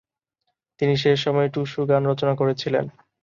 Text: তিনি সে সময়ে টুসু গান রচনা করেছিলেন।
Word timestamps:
তিনি 0.79 0.93
সে 0.97 1.11
সময়ে 1.17 1.49
টুসু 1.49 1.79
গান 1.85 2.01
রচনা 2.07 2.33
করেছিলেন। 2.35 2.85